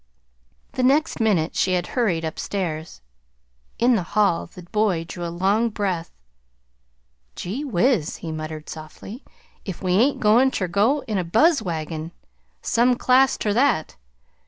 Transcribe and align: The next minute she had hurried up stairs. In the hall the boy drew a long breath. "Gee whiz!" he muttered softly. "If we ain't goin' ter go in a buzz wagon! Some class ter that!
The 0.71 0.81
next 0.81 1.19
minute 1.19 1.55
she 1.55 1.73
had 1.73 1.85
hurried 1.93 2.25
up 2.25 2.39
stairs. 2.39 3.01
In 3.77 3.95
the 3.95 4.01
hall 4.17 4.47
the 4.47 4.63
boy 4.63 5.03
drew 5.07 5.23
a 5.23 5.29
long 5.29 5.69
breath. 5.69 6.09
"Gee 7.35 7.63
whiz!" 7.63 8.15
he 8.15 8.31
muttered 8.31 8.67
softly. 8.67 9.23
"If 9.63 9.83
we 9.83 9.91
ain't 9.93 10.19
goin' 10.19 10.49
ter 10.49 10.67
go 10.67 11.01
in 11.01 11.19
a 11.19 11.23
buzz 11.23 11.61
wagon! 11.61 12.13
Some 12.63 12.95
class 12.95 13.37
ter 13.37 13.53
that! 13.53 13.95